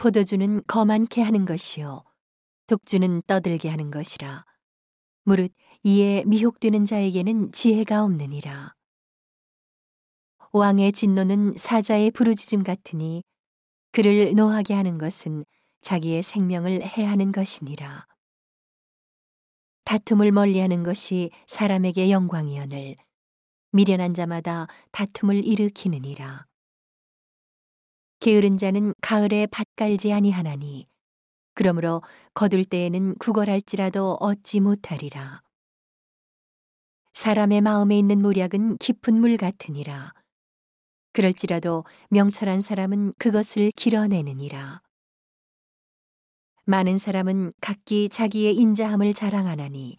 [0.00, 2.02] 포도주는 거만케 하는 것이요.
[2.68, 4.46] 독주는 떠들게 하는 것이라.
[5.24, 8.74] 무릇 이에 미혹되는 자에게는 지혜가 없느니라.
[10.52, 13.22] 왕의 진노는 사자의 부르짖음 같으니
[13.92, 15.44] 그를 노하게 하는 것은
[15.82, 18.06] 자기의 생명을 해하는 것이니라.
[19.84, 22.96] 다툼을 멀리하는 것이 사람에게 영광이여늘
[23.72, 26.46] 미련한 자마다 다툼을 일으키느니라
[28.20, 30.86] 게으른 자는 가을에 밭 깔지 아니하나니
[31.54, 32.02] 그러므로
[32.34, 35.42] 거둘 때에는 구걸할지라도 얻지 못하리라.
[37.14, 40.14] 사람의 마음에 있는 모략은 깊은 물 같으니라.
[41.12, 44.80] 그럴지라도 명철한 사람은 그것을 길어내느니라.
[46.64, 49.98] 많은 사람은 각기 자기의 인자함을 자랑하나니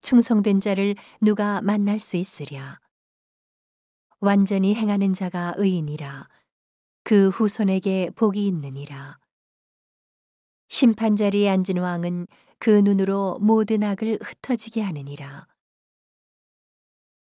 [0.00, 2.80] 충성된 자를 누가 만날 수 있으랴.
[4.20, 6.28] 완전히 행하는 자가 의인이라.
[7.04, 9.18] 그 후손에게 복이 있느니라.
[10.68, 12.26] 심판 자리에 앉은 왕은
[12.58, 15.46] 그 눈으로 모든 악을 흩어지게 하느니라.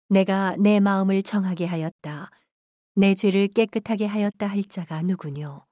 [0.07, 2.29] 내가 내 마음을 정하게 하였다.
[2.95, 5.65] 내 죄를 깨끗하게 하였다 할 자가 누구뇨?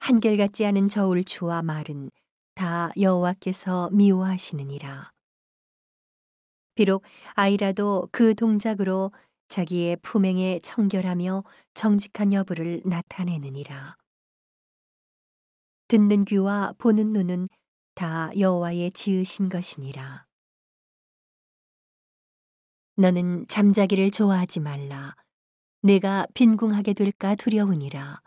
[0.00, 2.10] 한결같지 않은 저울 추와 말은
[2.54, 5.12] 다 여호와께서 미워하시느니라.
[6.74, 9.12] 비록 아이라도 그 동작으로
[9.48, 11.44] 자기의 품행에 청결하며
[11.74, 13.96] 정직한 여부를 나타내느니라.
[15.88, 17.48] 듣는 귀와 보는 눈은
[17.94, 20.26] 다 여호와의 지으신 것이니라.
[22.96, 25.14] 너는 잠자기를 좋아하지 말라.
[25.82, 28.20] 내가 빈궁하게 될까 두려우니라.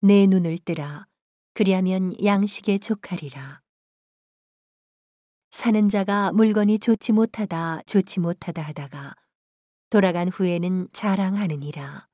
[0.00, 1.06] 내 눈을 뜨라.
[1.54, 3.62] 그리하면 양식에 족하리라.
[5.50, 9.14] 사는 자가 물건이 좋지 못하다, 좋지 못하다 하다가
[9.90, 12.08] 돌아간 후에는 자랑하느니라.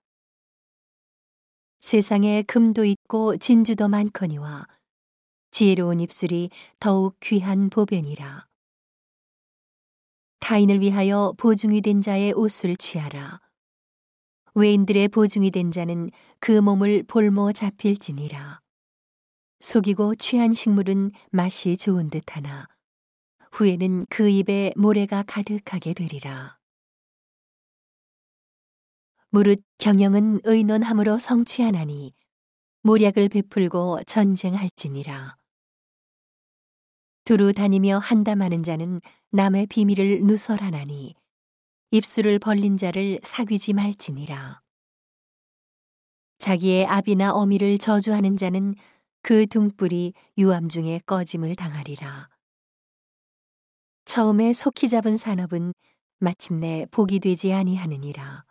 [1.80, 4.66] 세상에 금도 있고 진주도 많거니와
[5.50, 8.46] 지혜로운 입술이 더욱 귀한 보변이라.
[10.40, 13.40] 타인을 위하여 보증이 된 자의 옷을 취하라.
[14.54, 16.10] 외인들의 보증이 된 자는
[16.40, 18.60] 그 몸을 볼모 잡힐지니라.
[19.60, 22.68] 속이고 취한 식물은 맛이 좋은 듯하나
[23.52, 26.61] 후에는 그 입에 모래가 가득하게 되리라.
[29.34, 32.12] 무릇 경영은 의논함으로 성취하나니
[32.82, 35.38] 모략을 베풀고 전쟁할지니라.
[37.24, 39.00] 두루 다니며 한담하는 자는
[39.30, 41.14] 남의 비밀을 누설하나니
[41.92, 44.60] 입술을 벌린 자를 사귀지 말지니라.
[46.38, 48.74] 자기의 아비나 어미를 저주하는 자는
[49.22, 52.28] 그 등불이 유암 중에 꺼짐을 당하리라.
[54.04, 55.72] 처음에 속히 잡은 산업은
[56.18, 58.44] 마침내 복이 되지 아니하느니라.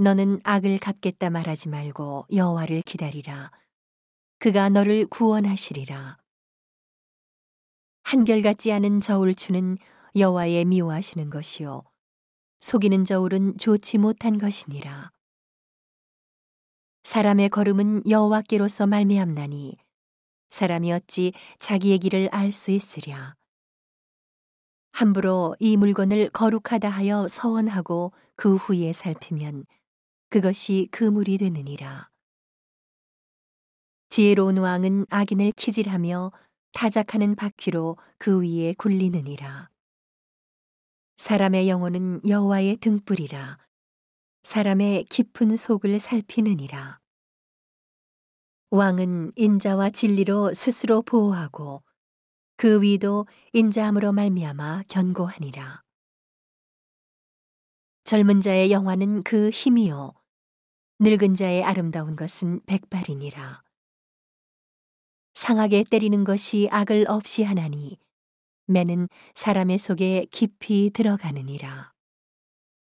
[0.00, 3.50] 너는 악을 갚겠다 말하지 말고 여호와를 기다리라.
[4.38, 6.18] 그가 너를 구원하시리라.
[8.04, 9.76] 한결같지 않은 저울추는
[10.14, 11.82] 여호와의 미워하시는 것이요
[12.60, 15.10] 속이는 저울은 좋지 못한 것이니라.
[17.02, 19.78] 사람의 걸음은 여호와께로서 말미암나니
[20.48, 23.34] 사람이 어찌 자기의 길을 알 수 있으랴.
[24.92, 29.64] 함부로 이 물건을 거룩하다 하여 서원하고 그 후에 살피면
[30.30, 32.10] 그것이 그물이 되느니라.
[34.10, 36.32] 지혜로운 왕은 악인을 키질하며
[36.72, 39.70] 타작하는 바퀴로 그 위에 굴리느니라.
[41.16, 43.58] 사람의 영혼은 여호와의 등불이라.
[44.42, 47.00] 사람의 깊은 속을 살피느니라.
[48.70, 51.82] 왕은 인자와 진리로 스스로 보호하고
[52.56, 55.87] 그 위도 인자함으로 말미암아 견고하니라.
[58.08, 60.14] 젊은 자의 영화는 그 힘이요
[61.00, 63.62] 늙은 자의 아름다운 것은 백발이니라.
[65.34, 67.98] 상하게 때리는 것이 악을 없이 하나니
[68.64, 71.92] 매는 사람의 속에 깊이 들어가느니라.